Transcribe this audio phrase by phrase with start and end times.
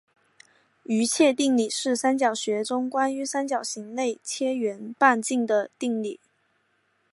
[0.85, 6.19] 余切定理是三角学中关于三角形内切圆半径的定理。